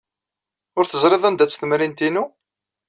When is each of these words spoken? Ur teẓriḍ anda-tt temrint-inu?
Ur 0.77 0.85
teẓriḍ 0.85 1.23
anda-tt 1.27 1.57
temrint-inu? 1.59 2.23